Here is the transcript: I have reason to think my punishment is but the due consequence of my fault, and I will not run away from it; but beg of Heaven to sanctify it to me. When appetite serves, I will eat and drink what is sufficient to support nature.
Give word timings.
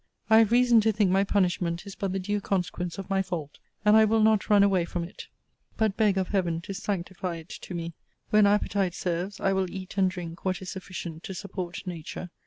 I 0.31 0.39
have 0.39 0.51
reason 0.51 0.81
to 0.81 0.91
think 0.91 1.11
my 1.11 1.23
punishment 1.23 1.85
is 1.85 1.93
but 1.93 2.11
the 2.11 2.17
due 2.17 2.41
consequence 2.41 2.97
of 2.97 3.07
my 3.07 3.21
fault, 3.21 3.59
and 3.85 3.95
I 3.95 4.03
will 4.03 4.21
not 4.23 4.49
run 4.49 4.63
away 4.63 4.83
from 4.83 5.03
it; 5.03 5.27
but 5.77 5.95
beg 5.95 6.17
of 6.17 6.29
Heaven 6.29 6.59
to 6.61 6.73
sanctify 6.73 7.35
it 7.35 7.49
to 7.49 7.75
me. 7.75 7.93
When 8.31 8.47
appetite 8.47 8.95
serves, 8.95 9.39
I 9.39 9.53
will 9.53 9.69
eat 9.69 9.99
and 9.99 10.09
drink 10.09 10.43
what 10.43 10.59
is 10.59 10.71
sufficient 10.71 11.21
to 11.25 11.35
support 11.35 11.85
nature. 11.85 12.31